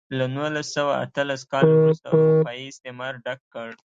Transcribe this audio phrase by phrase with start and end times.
[0.17, 3.69] له نولس سوه اتلس کال وروسته اروپايي استعمار ډک کړ.